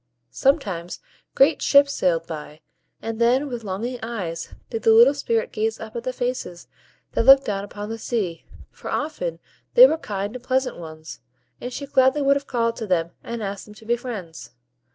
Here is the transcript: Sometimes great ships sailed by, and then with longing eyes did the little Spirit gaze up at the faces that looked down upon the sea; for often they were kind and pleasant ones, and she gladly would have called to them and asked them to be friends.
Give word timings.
Sometimes 0.31 0.99
great 1.35 1.61
ships 1.61 1.93
sailed 1.93 2.25
by, 2.25 2.61
and 3.03 3.21
then 3.21 3.47
with 3.47 3.63
longing 3.63 3.99
eyes 4.01 4.55
did 4.71 4.81
the 4.81 4.93
little 4.93 5.13
Spirit 5.13 5.51
gaze 5.51 5.79
up 5.79 5.95
at 5.95 6.01
the 6.05 6.11
faces 6.11 6.67
that 7.11 7.23
looked 7.23 7.45
down 7.45 7.63
upon 7.63 7.89
the 7.89 7.99
sea; 7.99 8.43
for 8.71 8.89
often 8.89 9.37
they 9.75 9.85
were 9.85 9.99
kind 9.99 10.33
and 10.35 10.43
pleasant 10.43 10.77
ones, 10.77 11.19
and 11.61 11.71
she 11.71 11.85
gladly 11.85 12.23
would 12.23 12.35
have 12.35 12.47
called 12.47 12.77
to 12.77 12.87
them 12.87 13.11
and 13.23 13.43
asked 13.43 13.65
them 13.65 13.75
to 13.75 13.85
be 13.85 13.95
friends. 13.95 14.53